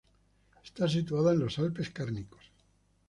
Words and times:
Está 0.65 0.89
situada 0.89 1.31
en 1.31 1.37
los 1.41 1.59
Alpes 1.59 1.91
Cárnicos. 1.91 2.51